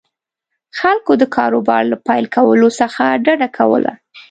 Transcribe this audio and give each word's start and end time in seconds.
خلکو 0.79 1.11
د 1.21 1.23
کاروبار 1.35 1.83
له 1.91 1.97
پیل 2.07 2.25
کولو 2.35 2.69
څخه 2.79 3.03
ډډه 3.25 3.47
کوله. 3.57 3.93